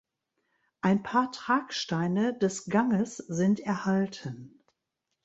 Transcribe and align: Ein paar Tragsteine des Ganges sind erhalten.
Ein 0.81 1.03
paar 1.03 1.31
Tragsteine 1.31 2.35
des 2.35 2.65
Ganges 2.65 3.17
sind 3.17 3.59
erhalten. 3.59 4.59